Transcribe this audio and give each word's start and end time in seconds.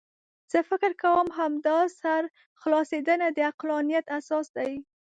زه 0.51 0.59
فکر 0.69 0.91
کوم 1.03 1.27
همدا 1.39 1.77
سرخلاصېدنه 1.99 3.27
د 3.31 3.37
عقلانیت 3.51 4.05
اساس 4.19 4.47
دی. 4.57 4.73